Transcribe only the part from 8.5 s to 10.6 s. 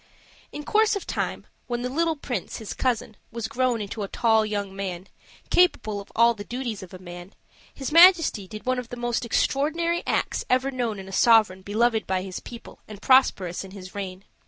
one of the most extraordinary acts